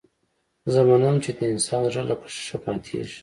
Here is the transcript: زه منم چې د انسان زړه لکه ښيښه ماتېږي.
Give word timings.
زه 0.73 0.79
منم 0.89 1.15
چې 1.23 1.31
د 1.37 1.39
انسان 1.53 1.83
زړه 1.93 2.03
لکه 2.09 2.27
ښيښه 2.35 2.57
ماتېږي. 2.65 3.17